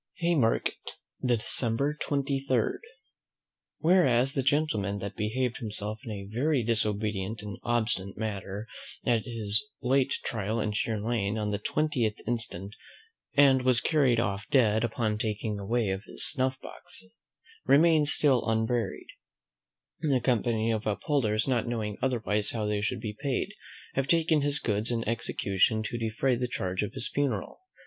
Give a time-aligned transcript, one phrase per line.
[0.15, 2.79] Haymarket, December 23.
[3.77, 8.65] Whereas the gentleman that behaved himself in a very disobedient and obstinate manner
[9.05, 12.75] at his late trial in Sheer Lane on the twentieth instant,
[13.35, 17.03] and was carried off dead upon taking away of his snuff box,
[17.67, 19.09] remains still unburied;
[19.99, 23.53] the company of Upholders, not knowing otherwise how they should be paid,
[23.93, 27.59] have taken his goods in execution to defray the charge of his funeral.